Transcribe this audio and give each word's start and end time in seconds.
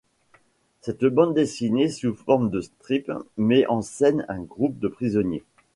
Cette 0.79 1.05
bande 1.05 1.35
dessinée 1.35 1.87
sous 1.87 2.15
forme 2.15 2.49
de 2.49 2.59
strip 2.61 3.11
met 3.37 3.67
en 3.67 3.83
scène 3.83 4.25
un 4.29 4.41
groupe 4.41 4.79
de 4.79 4.87
prisonniers. 4.87 5.43